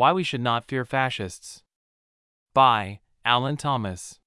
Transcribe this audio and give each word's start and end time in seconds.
Why 0.00 0.12
We 0.12 0.22
Should 0.22 0.40
Not 0.40 0.64
Fear 0.64 0.86
Fascists. 0.86 1.62
By 2.54 3.00
Alan 3.22 3.58
Thomas. 3.58 4.18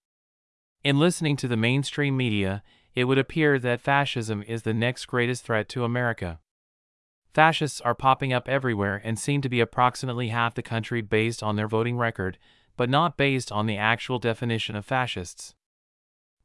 In 0.84 1.00
listening 1.00 1.36
to 1.38 1.48
the 1.48 1.58
mainstream 1.58 2.16
media, 2.16 2.62
it 2.94 3.06
would 3.06 3.18
appear 3.18 3.57
that 3.57 3.81
fascism 3.81 4.44
is 4.44 4.62
the 4.62 4.73
next 4.75 5.07
greatest 5.07 5.44
threat 5.44 5.67
to 5.70 5.83
America. 5.83 6.39
Fascists 7.33 7.81
are 7.81 7.96
popping 7.96 8.31
up 8.31 8.47
everywhere 8.47 9.01
and 9.04 9.17
seem 9.17 9.41
to 9.41 9.49
be 9.49 9.59
approximately 9.59 10.28
half 10.28 10.54
the 10.54 10.62
country 10.62 11.01
based 11.01 11.41
on 11.41 11.56
their 11.56 11.67
voting 11.67 11.97
record, 11.97 12.37
but 12.78 12.87
not 12.87 13.17
based 13.17 13.51
on 13.51 13.65
the 13.65 13.78
actual 13.78 14.19
definition 14.19 14.76
of 14.76 14.85
fascists. 14.85 15.55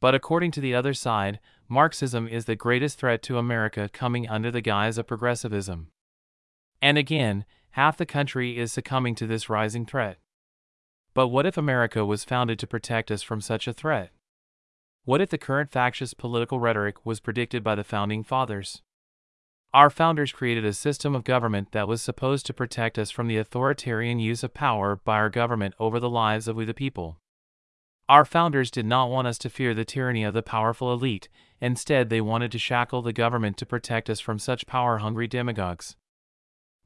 But 0.01 0.15
according 0.15 0.53
to 0.53 0.63
the 0.63 0.75
other 0.75 0.95
side, 0.95 1.39
Marxism 1.69 2.27
is 2.27 2.47
the 2.47 2.57
greatest 2.57 2.99
threat 2.99 3.23
to 3.25 3.37
America 3.37 3.91
coming 3.93 4.27
under 4.27 4.51
the 4.51 4.63
guise 4.63 4.97
of 4.97 5.07
progressivism. 5.07 5.89
And 6.81 6.97
again, 6.97 7.45
half 7.71 7.97
the 7.97 8.07
country 8.07 8.59
is 8.59 8.73
succumbing 8.73 9.15
to 9.17 9.27
this 9.27 9.49
rising 9.49 9.87
threat. 9.87 10.19
But 11.15 11.29
what 11.29 11.47
if 11.47 11.57
America 11.57 12.05
was 12.05 12.25
founded 12.25 12.59
to 12.61 12.67
protect 12.67 13.11
us 13.11 13.23
from 13.23 13.41
such 13.41 13.67
a 13.67 13.73
threat? 13.73 14.11
What 15.05 15.21
if 15.21 15.31
the 15.31 15.39
current 15.39 15.71
factious 15.71 16.15
political 16.15 16.61
rhetoric 16.61 17.05
was 17.05 17.21
predicted 17.21 17.65
by 17.65 17.75
the 17.75 17.85
founding 17.85 18.23
fathers? 18.23 18.83
Our 19.75 19.91
founders 19.91 20.33
created 20.33 20.65
a 20.65 20.73
system 20.73 21.15
of 21.15 21.25
government 21.25 21.73
that 21.73 21.89
was 21.89 22.01
supposed 22.01 22.47
to 22.47 22.55
protect 22.55 22.99
us 22.99 23.11
from 23.11 23.27
the 23.27 23.37
authoritarian 23.37 24.19
use 24.19 24.43
of 24.43 24.55
power 24.55 24.97
by 24.97 25.17
our 25.17 25.29
government 25.29 25.75
over 25.79 26.01
the 26.01 26.09
lives 26.09 26.49
of 26.49 26.57
we 26.57 26.65
the 26.65 26.73
people. 26.73 27.19
Our 28.09 28.25
founders 28.25 28.71
did 28.71 28.87
not 28.87 29.11
want 29.11 29.29
us 29.29 29.37
to 29.39 29.51
fear 29.51 29.75
the 29.75 29.85
tyranny 29.85 30.25
of 30.25 30.33
the 30.33 30.43
powerful 30.43 30.91
elite, 30.91 31.29
instead, 31.61 32.09
they 32.09 32.23
wanted 32.23 32.51
to 32.53 32.59
shackle 32.59 33.03
the 33.03 33.13
government 33.13 33.59
to 33.59 33.67
protect 33.67 34.09
us 34.09 34.21
from 34.21 34.39
such 34.39 34.67
power 34.67 34.99
hungry 34.99 35.27
demagogues. 35.27 35.97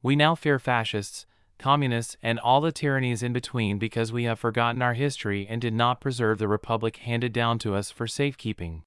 We 0.03 0.17
now 0.17 0.35
fear 0.35 0.59
fascists, 0.59 1.25
communists, 1.57 2.17
and 2.21 2.37
all 2.37 2.59
the 2.59 2.73
tyrannies 2.73 3.23
in 3.23 3.31
between 3.31 3.79
because 3.79 4.11
we 4.11 4.25
have 4.25 4.37
forgotten 4.37 4.81
our 4.81 4.95
history 4.95 5.47
and 5.49 5.61
did 5.61 5.73
not 5.73 6.01
preserve 6.01 6.39
the 6.39 6.47
republic 6.49 6.97
handed 6.97 7.31
down 7.31 7.57
to 7.59 7.73
us 7.73 7.89
for 7.89 8.05
safekeeping. 8.05 8.83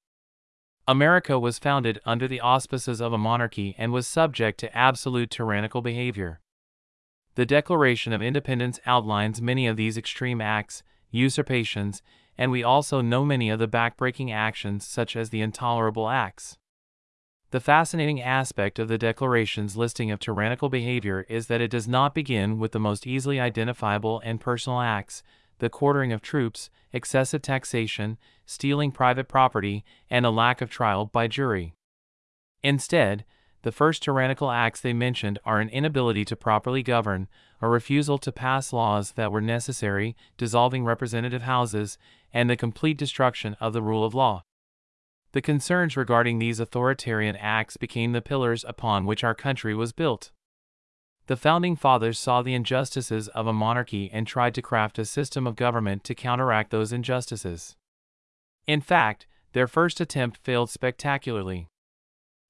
America 0.86 1.38
was 1.38 1.58
founded 1.58 1.98
under 2.04 2.28
the 2.28 2.40
auspices 2.40 3.00
of 3.00 3.14
a 3.14 3.18
monarchy 3.18 3.74
and 3.78 3.92
was 3.92 4.06
subject 4.06 4.60
to 4.60 4.76
absolute 4.76 5.30
tyrannical 5.30 5.80
behavior. 5.80 6.40
The 7.34 7.46
Declaration 7.46 8.12
of 8.12 8.20
Independence 8.20 8.78
outlines 8.84 9.40
many 9.40 9.66
of 9.66 9.76
these 9.76 9.96
extreme 9.96 10.42
acts, 10.42 10.82
usurpations, 11.10 12.02
and 12.36 12.50
we 12.50 12.62
also 12.62 13.00
know 13.00 13.24
many 13.24 13.48
of 13.48 13.58
the 13.58 13.66
backbreaking 13.66 14.32
actions 14.32 14.86
such 14.86 15.16
as 15.16 15.30
the 15.30 15.40
intolerable 15.40 16.10
acts. 16.10 16.58
The 17.52 17.60
fascinating 17.60 18.20
aspect 18.20 18.80
of 18.80 18.88
the 18.88 18.98
Declaration's 18.98 19.76
listing 19.76 20.10
of 20.10 20.18
tyrannical 20.18 20.68
behavior 20.68 21.24
is 21.28 21.46
that 21.46 21.60
it 21.60 21.70
does 21.70 21.86
not 21.86 22.12
begin 22.12 22.58
with 22.58 22.72
the 22.72 22.80
most 22.80 23.06
easily 23.06 23.38
identifiable 23.38 24.20
and 24.24 24.40
personal 24.40 24.80
acts, 24.80 25.22
the 25.58 25.70
quartering 25.70 26.12
of 26.12 26.20
troops, 26.20 26.70
excessive 26.92 27.42
taxation, 27.42 28.18
stealing 28.46 28.90
private 28.90 29.28
property, 29.28 29.84
and 30.10 30.26
a 30.26 30.30
lack 30.30 30.60
of 30.60 30.70
trial 30.70 31.06
by 31.06 31.28
jury. 31.28 31.72
Instead, 32.64 33.24
the 33.62 33.72
first 33.72 34.02
tyrannical 34.02 34.50
acts 34.50 34.80
they 34.80 34.92
mentioned 34.92 35.38
are 35.44 35.60
an 35.60 35.68
inability 35.68 36.24
to 36.24 36.36
properly 36.36 36.82
govern, 36.82 37.28
a 37.60 37.68
refusal 37.68 38.18
to 38.18 38.32
pass 38.32 38.72
laws 38.72 39.12
that 39.12 39.30
were 39.30 39.40
necessary, 39.40 40.16
dissolving 40.36 40.84
representative 40.84 41.42
houses, 41.42 41.96
and 42.34 42.50
the 42.50 42.56
complete 42.56 42.98
destruction 42.98 43.56
of 43.60 43.72
the 43.72 43.82
rule 43.82 44.04
of 44.04 44.14
law. 44.14 44.42
The 45.36 45.42
concerns 45.42 45.98
regarding 45.98 46.38
these 46.38 46.60
authoritarian 46.60 47.36
acts 47.36 47.76
became 47.76 48.12
the 48.12 48.22
pillars 48.22 48.64
upon 48.66 49.04
which 49.04 49.22
our 49.22 49.34
country 49.34 49.74
was 49.74 49.92
built. 49.92 50.30
The 51.26 51.36
founding 51.36 51.76
fathers 51.76 52.18
saw 52.18 52.40
the 52.40 52.54
injustices 52.54 53.28
of 53.28 53.46
a 53.46 53.52
monarchy 53.52 54.10
and 54.10 54.26
tried 54.26 54.54
to 54.54 54.62
craft 54.62 54.98
a 54.98 55.04
system 55.04 55.46
of 55.46 55.54
government 55.54 56.04
to 56.04 56.14
counteract 56.14 56.70
those 56.70 56.90
injustices. 56.90 57.76
In 58.66 58.80
fact, 58.80 59.26
their 59.52 59.66
first 59.66 60.00
attempt 60.00 60.38
failed 60.38 60.70
spectacularly. 60.70 61.68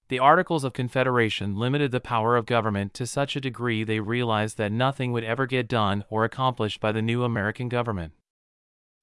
The 0.07 0.21
Articles 0.21 0.63
of 0.63 0.73
Confederation 0.73 1.57
limited 1.57 1.91
the 1.91 1.99
power 1.99 2.37
of 2.37 2.47
government 2.47 2.95
to 2.95 3.05
such 3.05 3.35
a 3.35 3.41
degree 3.41 3.83
they 3.83 3.99
realized 3.99 4.59
that 4.59 4.71
nothing 4.71 5.11
would 5.11 5.25
ever 5.25 5.47
get 5.47 5.67
done 5.67 6.05
or 6.09 6.25
accomplished 6.25 6.79
by 6.79 6.93
the 6.93 7.03
new 7.03 7.25
American 7.25 7.69
government. 7.69 8.13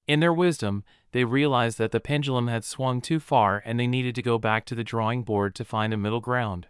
In 0.06 0.20
their 0.20 0.32
wisdom, 0.32 0.84
they 1.12 1.24
realized 1.24 1.78
that 1.78 1.92
the 1.92 2.00
pendulum 2.00 2.48
had 2.48 2.64
swung 2.64 3.00
too 3.00 3.20
far 3.20 3.62
and 3.64 3.80
they 3.80 3.86
needed 3.86 4.14
to 4.16 4.22
go 4.22 4.38
back 4.38 4.66
to 4.66 4.74
the 4.74 4.84
drawing 4.84 5.22
board 5.22 5.54
to 5.54 5.64
find 5.64 5.94
a 5.94 5.96
middle 5.96 6.20
ground. 6.20 6.66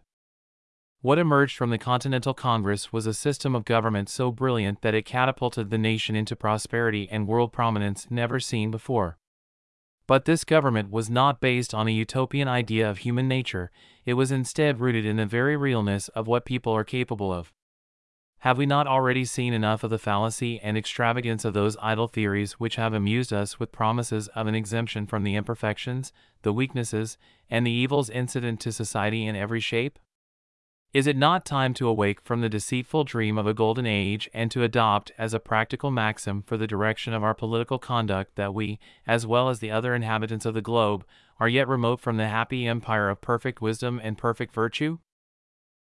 What 1.00 1.18
emerged 1.18 1.56
from 1.56 1.70
the 1.70 1.78
Continental 1.78 2.32
Congress 2.32 2.92
was 2.92 3.06
a 3.06 3.12
system 3.12 3.54
of 3.54 3.64
government 3.64 4.08
so 4.08 4.30
brilliant 4.30 4.80
that 4.82 4.94
it 4.94 5.04
catapulted 5.04 5.68
the 5.68 5.78
nation 5.78 6.16
into 6.16 6.36
prosperity 6.36 7.08
and 7.10 7.26
world 7.26 7.52
prominence 7.52 8.06
never 8.08 8.40
seen 8.40 8.70
before. 8.70 9.18
But 10.06 10.24
this 10.24 10.44
government 10.44 10.90
was 10.90 11.10
not 11.10 11.40
based 11.40 11.74
on 11.74 11.88
a 11.88 11.92
utopian 11.92 12.48
idea 12.48 12.88
of 12.88 12.98
human 12.98 13.26
nature, 13.26 13.70
it 14.04 14.14
was 14.14 14.30
instead 14.30 14.80
rooted 14.80 15.04
in 15.04 15.16
the 15.16 15.26
very 15.26 15.56
realness 15.56 16.08
of 16.08 16.26
what 16.26 16.44
people 16.44 16.72
are 16.72 16.84
capable 16.84 17.32
of. 17.32 17.52
Have 18.44 18.58
we 18.58 18.66
not 18.66 18.86
already 18.86 19.24
seen 19.24 19.54
enough 19.54 19.84
of 19.84 19.88
the 19.88 19.98
fallacy 19.98 20.60
and 20.60 20.76
extravagance 20.76 21.46
of 21.46 21.54
those 21.54 21.78
idle 21.80 22.08
theories 22.08 22.60
which 22.60 22.76
have 22.76 22.92
amused 22.92 23.32
us 23.32 23.58
with 23.58 23.72
promises 23.72 24.28
of 24.34 24.46
an 24.46 24.54
exemption 24.54 25.06
from 25.06 25.24
the 25.24 25.34
imperfections, 25.34 26.12
the 26.42 26.52
weaknesses, 26.52 27.16
and 27.48 27.66
the 27.66 27.70
evils 27.70 28.10
incident 28.10 28.60
to 28.60 28.70
society 28.70 29.24
in 29.24 29.34
every 29.34 29.60
shape? 29.60 29.98
Is 30.92 31.06
it 31.06 31.16
not 31.16 31.46
time 31.46 31.72
to 31.72 31.88
awake 31.88 32.20
from 32.20 32.42
the 32.42 32.50
deceitful 32.50 33.04
dream 33.04 33.38
of 33.38 33.46
a 33.46 33.54
golden 33.54 33.86
age 33.86 34.28
and 34.34 34.50
to 34.50 34.62
adopt 34.62 35.10
as 35.16 35.32
a 35.32 35.40
practical 35.40 35.90
maxim 35.90 36.42
for 36.42 36.58
the 36.58 36.66
direction 36.66 37.14
of 37.14 37.24
our 37.24 37.32
political 37.32 37.78
conduct 37.78 38.36
that 38.36 38.52
we, 38.52 38.78
as 39.06 39.26
well 39.26 39.48
as 39.48 39.60
the 39.60 39.70
other 39.70 39.94
inhabitants 39.94 40.44
of 40.44 40.52
the 40.52 40.60
globe, 40.60 41.06
are 41.40 41.48
yet 41.48 41.66
remote 41.66 41.98
from 41.98 42.18
the 42.18 42.28
happy 42.28 42.66
empire 42.66 43.08
of 43.08 43.22
perfect 43.22 43.62
wisdom 43.62 43.98
and 44.04 44.18
perfect 44.18 44.52
virtue? 44.52 44.98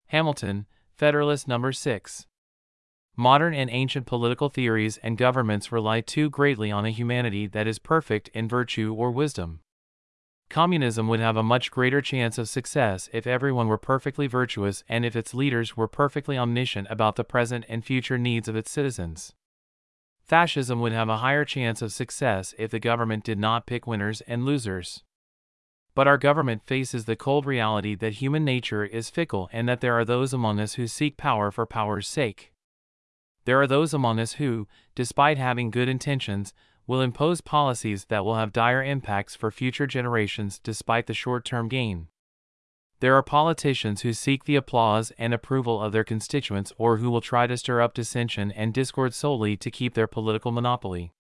Hamilton, 0.06 0.67
Federalist 0.97 1.49
Number 1.49 1.73
6. 1.73 2.27
Modern 3.17 3.53
and 3.53 3.69
ancient 3.71 4.06
political 4.06 4.49
theories 4.49 4.97
and 4.99 5.19
governments 5.19 5.71
rely 5.71 6.00
too 6.00 6.31
greatly 6.31 6.71
on 6.71 6.87
a 6.87 6.91
humanity 6.91 7.47
that 7.47 7.67
is 7.67 7.78
perfect 7.78 8.28
in 8.28 8.49
virtue 8.49 8.95
or 8.97 9.11
wisdom. 9.11 9.61
Communism 10.49 11.09
would 11.09 11.21
have 11.21 11.37
a 11.37 11.43
much 11.43 11.71
greater 11.71 12.00
chance 12.00 12.39
of 12.39 12.49
success 12.49 13.11
if 13.12 13.27
everyone 13.27 13.69
were 13.69 13.78
perfectly 13.78 14.27
virtuous 14.27 14.83
and 14.89 15.05
if 15.05 15.15
its 15.15 15.34
leaders 15.34 15.77
were 15.77 15.89
perfectly 15.89 16.39
omniscient 16.39 16.87
about 16.91 17.17
the 17.17 17.25
present 17.25 17.65
and 17.69 17.84
future 17.84 18.19
needs 18.19 18.49
of 18.49 18.56
its 18.56 18.71
citizens. 18.71 19.34
Fascism 20.25 20.81
would 20.81 20.93
have 20.93 21.09
a 21.09 21.19
higher 21.19 21.44
chance 21.44 21.83
of 21.83 21.93
success 21.93 22.55
if 22.59 22.71
the 22.71 22.79
government 22.79 23.25
did 23.25 23.39
not 23.39 23.67
pick 23.67 23.87
winners 23.87 24.23
and 24.23 24.44
losers. 24.44 25.03
But 25.94 26.09
our 26.09 26.17
government 26.17 26.67
faces 26.67 27.05
the 27.05 27.17
cold 27.17 27.44
reality 27.44 27.94
that 27.97 28.15
human 28.15 28.44
nature 28.44 28.84
is 28.84 29.11
fickle 29.11 29.50
and 29.53 29.69
that 29.69 29.83
there 29.83 29.99
are 29.99 30.05
those 30.05 30.33
among 30.33 30.61
us 30.61 30.75
who 30.75 30.87
seek 30.87 31.19
power 31.19 31.50
for 31.50 31.67
power's 31.67 32.09
sake. 32.09 32.51
There 33.44 33.60
are 33.60 33.66
those 33.66 33.92
among 33.92 34.20
us 34.20 34.34
who, 34.34 34.69
despite 34.94 35.38
having 35.38 35.70
good 35.70 35.88
intentions, 35.88 36.53
will 36.86 37.00
impose 37.00 37.41
policies 37.41 38.06
that 38.06 38.25
will 38.25 38.36
have 38.36 38.53
dire 38.53 38.82
impacts 38.82 39.34
for 39.34 39.50
future 39.50 39.86
generations 39.86 40.58
despite 40.58 41.06
the 41.06 41.14
short 41.14 41.44
term 41.44 41.69
gain. 41.69 42.08
There 43.00 43.16
are 43.16 43.22
politicians 43.22 44.02
who 44.02 44.12
seek 44.12 44.44
the 44.44 44.54
applause 44.54 45.12
and 45.19 45.34
approval 45.34 45.82
of 45.82 45.91
their 45.91 46.04
constituents 46.04 46.72
or 46.78 46.98
who 46.98 47.10
will 47.10 47.20
try 47.20 47.48
to 47.48 47.56
stir 47.56 47.81
up 47.81 47.94
dissension 47.94 48.52
and 48.52 48.72
discord 48.72 49.12
solely 49.12 49.56
to 49.56 49.72
keep 49.72 49.94
their 49.94 50.06
political 50.06 50.52
monopoly. 50.52 51.12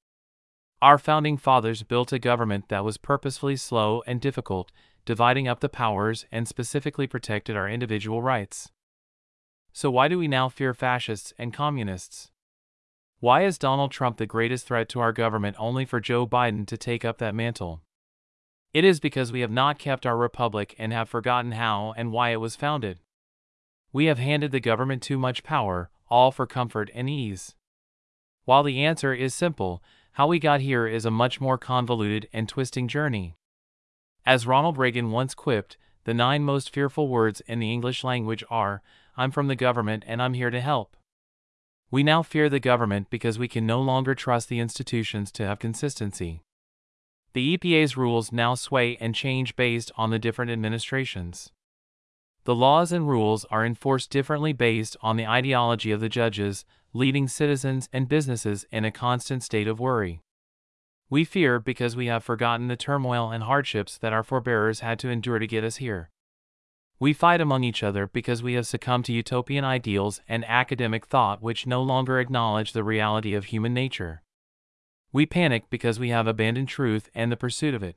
Our 0.80 0.98
founding 0.98 1.36
fathers 1.36 1.82
built 1.82 2.12
a 2.12 2.20
government 2.20 2.68
that 2.68 2.84
was 2.84 2.98
purposefully 2.98 3.56
slow 3.56 4.02
and 4.06 4.20
difficult, 4.20 4.70
dividing 5.04 5.48
up 5.48 5.58
the 5.58 5.68
powers 5.68 6.24
and 6.30 6.46
specifically 6.46 7.08
protected 7.08 7.56
our 7.56 7.68
individual 7.68 8.22
rights. 8.22 8.70
So 9.72 9.90
why 9.90 10.08
do 10.08 10.18
we 10.18 10.28
now 10.28 10.48
fear 10.48 10.74
fascists 10.74 11.32
and 11.38 11.52
communists? 11.52 12.30
Why 13.20 13.44
is 13.44 13.56
Donald 13.56 13.90
Trump 13.90 14.16
the 14.16 14.26
greatest 14.26 14.66
threat 14.66 14.88
to 14.90 15.00
our 15.00 15.12
government 15.12 15.56
only 15.58 15.84
for 15.84 16.00
Joe 16.00 16.26
Biden 16.26 16.66
to 16.66 16.76
take 16.76 17.04
up 17.04 17.18
that 17.18 17.34
mantle? 17.34 17.80
It 18.74 18.84
is 18.84 19.00
because 19.00 19.32
we 19.32 19.40
have 19.40 19.50
not 19.50 19.78
kept 19.78 20.06
our 20.06 20.16
republic 20.16 20.74
and 20.78 20.92
have 20.92 21.08
forgotten 21.08 21.52
how 21.52 21.94
and 21.96 22.10
why 22.10 22.30
it 22.30 22.40
was 22.40 22.56
founded. 22.56 22.98
We 23.92 24.06
have 24.06 24.18
handed 24.18 24.50
the 24.50 24.60
government 24.60 25.02
too 25.02 25.18
much 25.18 25.44
power, 25.44 25.90
all 26.08 26.32
for 26.32 26.46
comfort 26.46 26.90
and 26.94 27.08
ease. 27.08 27.54
While 28.44 28.62
the 28.62 28.84
answer 28.84 29.14
is 29.14 29.34
simple, 29.34 29.82
how 30.12 30.26
we 30.26 30.38
got 30.38 30.60
here 30.60 30.86
is 30.86 31.04
a 31.04 31.10
much 31.10 31.40
more 31.40 31.58
convoluted 31.58 32.28
and 32.32 32.48
twisting 32.48 32.88
journey. 32.88 33.36
As 34.26 34.46
Ronald 34.46 34.78
Reagan 34.78 35.10
once 35.10 35.34
quipped, 35.34 35.76
the 36.04 36.14
nine 36.14 36.42
most 36.42 36.72
fearful 36.72 37.08
words 37.08 37.40
in 37.42 37.58
the 37.58 37.72
English 37.72 38.04
language 38.04 38.44
are 38.50 38.82
I'm 39.16 39.30
from 39.30 39.48
the 39.48 39.56
government 39.56 40.04
and 40.06 40.22
I'm 40.22 40.34
here 40.34 40.50
to 40.50 40.60
help. 40.60 40.96
We 41.90 42.02
now 42.02 42.22
fear 42.22 42.48
the 42.48 42.60
government 42.60 43.10
because 43.10 43.38
we 43.38 43.48
can 43.48 43.66
no 43.66 43.80
longer 43.80 44.14
trust 44.14 44.48
the 44.48 44.60
institutions 44.60 45.30
to 45.32 45.46
have 45.46 45.58
consistency. 45.58 46.42
The 47.34 47.56
EPA's 47.56 47.96
rules 47.96 48.32
now 48.32 48.54
sway 48.54 48.96
and 49.00 49.14
change 49.14 49.56
based 49.56 49.92
on 49.96 50.10
the 50.10 50.18
different 50.18 50.50
administrations. 50.50 51.50
The 52.44 52.54
laws 52.54 52.92
and 52.92 53.08
rules 53.08 53.44
are 53.46 53.64
enforced 53.64 54.10
differently 54.10 54.52
based 54.52 54.96
on 55.00 55.16
the 55.16 55.26
ideology 55.26 55.92
of 55.92 56.00
the 56.00 56.08
judges, 56.08 56.64
leading 56.92 57.28
citizens 57.28 57.88
and 57.92 58.08
businesses 58.08 58.66
in 58.72 58.84
a 58.84 58.90
constant 58.90 59.42
state 59.42 59.68
of 59.68 59.78
worry. 59.78 60.20
We 61.12 61.24
fear 61.24 61.60
because 61.60 61.94
we 61.94 62.06
have 62.06 62.24
forgotten 62.24 62.68
the 62.68 62.74
turmoil 62.74 63.30
and 63.30 63.42
hardships 63.42 63.98
that 63.98 64.14
our 64.14 64.22
forebears 64.22 64.80
had 64.80 64.98
to 65.00 65.10
endure 65.10 65.38
to 65.38 65.46
get 65.46 65.62
us 65.62 65.76
here. 65.76 66.08
We 66.98 67.12
fight 67.12 67.38
among 67.38 67.64
each 67.64 67.82
other 67.82 68.06
because 68.06 68.42
we 68.42 68.54
have 68.54 68.66
succumbed 68.66 69.04
to 69.04 69.12
utopian 69.12 69.62
ideals 69.62 70.22
and 70.26 70.42
academic 70.48 71.04
thought 71.04 71.42
which 71.42 71.66
no 71.66 71.82
longer 71.82 72.18
acknowledge 72.18 72.72
the 72.72 72.82
reality 72.82 73.34
of 73.34 73.44
human 73.44 73.74
nature. 73.74 74.22
We 75.12 75.26
panic 75.26 75.64
because 75.68 76.00
we 76.00 76.08
have 76.08 76.26
abandoned 76.26 76.68
truth 76.68 77.10
and 77.14 77.30
the 77.30 77.36
pursuit 77.36 77.74
of 77.74 77.82
it. 77.82 77.96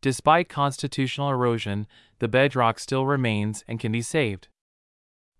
Despite 0.00 0.48
constitutional 0.48 1.30
erosion, 1.30 1.86
the 2.18 2.26
bedrock 2.26 2.80
still 2.80 3.06
remains 3.06 3.62
and 3.68 3.78
can 3.78 3.92
be 3.92 4.02
saved. 4.02 4.48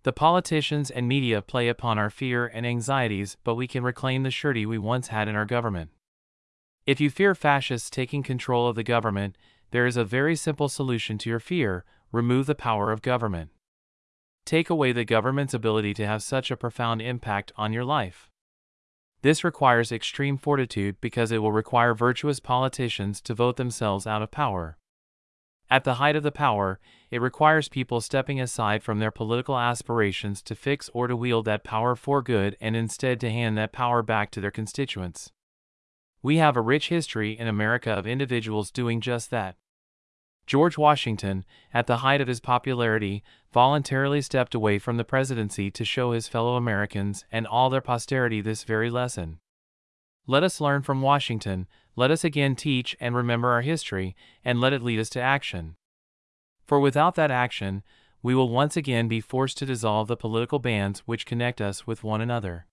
The 0.05 0.12
politicians 0.12 0.93
and 0.93 1.09
media 1.09 1.43
play 1.43 1.67
upon 1.67 1.99
our 1.99 2.11
fear 2.11 2.47
and 2.47 2.65
anxieties, 2.65 3.38
but 3.43 3.56
we 3.56 3.67
can 3.67 3.83
reclaim 3.83 4.23
the 4.23 4.31
surety 4.31 4.65
we 4.65 4.79
once 4.79 5.09
had 5.09 5.27
in 5.27 5.35
our 5.35 5.47
government. 5.47 5.91
If 6.87 7.00
you 7.00 7.11
fear 7.11 7.35
fascists 7.35 7.91
taking 7.91 8.23
control 8.23 8.69
of 8.69 8.77
the 8.77 8.85
government, 8.85 9.37
there 9.73 9.87
is 9.87 9.97
a 9.97 10.05
very 10.05 10.37
simple 10.37 10.69
solution 10.69 11.19
to 11.19 11.29
your 11.29 11.41
fear 11.41 11.85
remove 12.12 12.47
the 12.47 12.55
power 12.55 12.93
of 12.93 13.03
government. 13.03 13.50
Take 14.44 14.71
away 14.71 14.93
the 14.93 15.05
government's 15.05 15.53
ability 15.53 15.93
to 15.94 16.06
have 16.06 16.23
such 16.23 16.53
a 16.53 16.56
profound 16.56 17.03
impact 17.03 17.50
on 17.56 17.73
your 17.73 17.85
life. 17.85 18.31
This 19.23 19.43
requires 19.43 19.91
extreme 19.91 20.38
fortitude 20.38 21.00
because 21.00 21.33
it 21.33 21.38
will 21.38 21.50
require 21.50 21.93
virtuous 21.93 22.38
politicians 22.38 23.21
to 23.23 23.35
vote 23.35 23.56
themselves 23.56 24.06
out 24.06 24.23
of 24.23 24.31
power. 24.31 24.79
At 25.69 25.83
the 25.83 25.94
height 25.94 26.15
of 26.15 26.23
the 26.23 26.31
power, 26.31 26.79
it 27.11 27.21
requires 27.21 27.69
people 27.69 28.00
stepping 28.00 28.41
aside 28.41 28.85
from 28.85 29.00
their 29.00 29.11
political 29.11 29.59
aspirations 29.59 30.41
to 30.43 30.55
fix 30.55 30.88
or 30.94 31.09
to 31.09 31.17
wield 31.17 31.47
that 31.47 31.65
power 31.65 31.97
for 31.97 32.23
good 32.23 32.56
and 32.61 32.77
instead 32.77 33.19
to 33.21 33.31
hand 33.31 33.59
that 33.59 33.73
power 33.73 34.03
back 34.03 34.31
to 34.31 34.41
their 34.41 34.53
constituents. 34.53 35.33
We 36.26 36.38
have 36.38 36.56
a 36.56 36.61
rich 36.61 36.88
history 36.88 37.38
in 37.38 37.46
America 37.46 37.93
of 37.93 38.05
individuals 38.05 38.73
doing 38.73 39.00
just 39.00 39.31
that. 39.31 39.55
George 40.44 40.76
Washington, 40.76 41.44
at 41.73 41.87
the 41.87 41.99
height 41.99 42.20
of 42.20 42.26
his 42.26 42.40
popularity, 42.40 43.23
voluntarily 43.52 44.20
stepped 44.20 44.52
away 44.52 44.81
from 44.81 44.96
the 44.96 45.05
presidency 45.05 45.70
to 45.70 45.84
show 45.84 46.11
his 46.11 46.26
fellow 46.26 46.56
Americans 46.56 47.25
and 47.31 47.46
all 47.46 47.70
their 47.70 47.81
posterity 47.81 48.40
this 48.40 48.64
very 48.64 48.90
lesson. 48.90 49.38
Let 50.26 50.43
us 50.43 50.61
learn 50.61 50.82
from 50.82 51.00
Washington, 51.00 51.69
let 51.94 52.11
us 52.11 52.25
again 52.25 52.56
teach 52.56 52.96
and 52.99 53.14
remember 53.14 53.50
our 53.50 53.62
history, 53.62 54.17
and 54.44 54.61
let 54.61 54.73
it 54.73 54.82
lead 54.82 54.99
us 54.99 55.11
to 55.11 55.20
action. 55.20 55.76
For 56.64 56.81
without 56.81 57.14
that 57.14 57.31
action, 57.31 57.84
we 58.20 58.34
will 58.34 58.49
once 58.49 58.76
again 58.76 59.06
be 59.06 59.20
forced 59.20 59.58
to 59.58 59.67
dissolve 59.67 60.08
the 60.08 60.17
political 60.17 60.58
bands 60.58 61.05
which 61.06 61.25
connect 61.25 61.61
us 61.61 61.87
with 61.87 62.02
one 62.02 62.20
another. 62.20 62.67